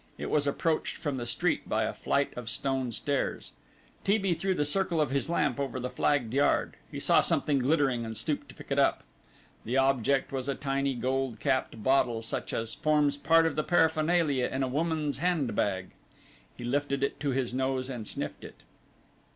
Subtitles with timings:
[0.17, 3.51] It was approached from the street by a flight of stone stairs.
[4.03, 4.17] T.
[4.17, 4.33] B.
[4.33, 6.75] threw the circle of his lamp over the flagged yard.
[6.89, 9.03] He saw something glittering and stooped to pick it up.
[9.63, 14.47] The object was a tiny gold capped bottle such as forms part of the paraphernalia
[14.51, 15.91] in a woman's handbag.
[16.57, 18.63] He lifted it to his nose and sniffed it.